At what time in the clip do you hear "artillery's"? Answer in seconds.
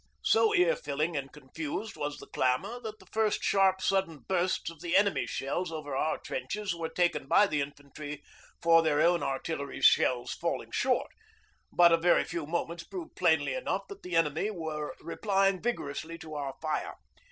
9.21-9.85